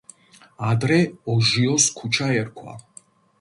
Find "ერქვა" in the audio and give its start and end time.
2.41-2.73